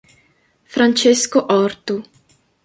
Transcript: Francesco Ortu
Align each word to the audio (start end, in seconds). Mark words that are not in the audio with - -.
Francesco 0.65 1.45
Ortu 1.53 2.01